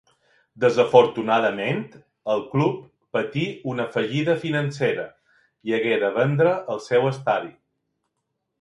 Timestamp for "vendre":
6.19-6.55